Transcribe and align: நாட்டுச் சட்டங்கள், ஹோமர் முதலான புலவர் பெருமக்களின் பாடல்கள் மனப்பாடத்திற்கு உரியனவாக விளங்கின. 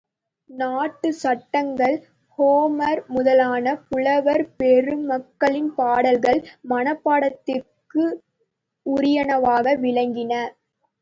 நாட்டுச் 0.49 1.17
சட்டங்கள், 1.17 1.97
ஹோமர் 2.39 3.01
முதலான 3.07 3.65
புலவர் 3.87 4.43
பெருமக்களின் 4.57 5.71
பாடல்கள் 5.75 6.41
மனப்பாடத்திற்கு 6.69 8.05
உரியனவாக 8.85 9.77
விளங்கின. 9.79 10.33